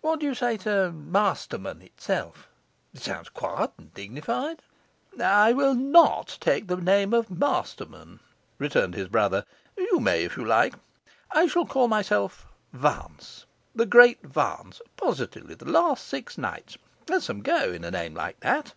[0.00, 2.48] What do you say to "Masterman" itself?
[2.94, 4.62] It sounds quiet and dignified.'
[5.20, 8.20] 'I will NOT take the name of Masterman,'
[8.58, 9.44] returned his brother;
[9.76, 10.72] 'you may, if you like.
[11.30, 13.44] I shall call myself Vance
[13.74, 16.78] the Great Vance; positively the last six nights.
[17.04, 18.72] There's some go in a name like that.